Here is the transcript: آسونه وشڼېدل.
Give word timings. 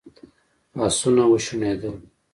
آسونه 0.85 1.23
وشڼېدل. 1.31 1.97